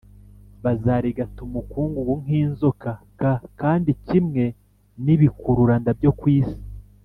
Bazarigata 0.63 1.37
umukungugu 1.47 2.13
nk 2.23 2.31
inzoka 2.43 2.89
k 3.19 3.21
kandi 3.61 3.89
kimwe 4.07 4.43
n 5.03 5.05
ibikururanda 5.15 5.89
byo 6.01 6.11
ku 6.19 6.25
isi 6.39 6.59